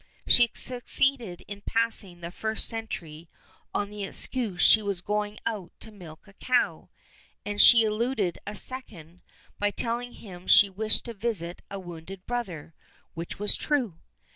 [0.25, 3.29] She succeeded in passing the first sentry
[3.71, 6.89] on the excuse she was going out to milk a cow,
[7.45, 9.21] and she eluded a second
[9.59, 12.73] by telling him she wished to visit a wounded brother,
[13.13, 13.99] which was true.